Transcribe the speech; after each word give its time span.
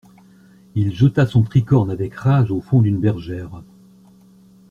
Il 0.73 0.95
jeta 0.95 1.27
son 1.27 1.43
tricorne 1.43 1.91
avec 1.91 2.15
rage 2.15 2.49
au 2.49 2.59
fond 2.59 2.81
d'une 2.81 2.97
bergère. 2.99 3.61